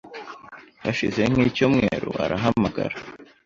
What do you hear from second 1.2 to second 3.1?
nk’ icyumweru arahamagara,